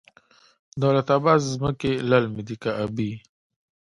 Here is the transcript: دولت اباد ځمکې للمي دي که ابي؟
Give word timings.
دولت 0.81 1.07
اباد 1.17 1.39
ځمکې 1.53 1.91
للمي 2.09 2.43
دي 2.47 2.55
که 2.63 2.71
ابي؟ 2.83 3.11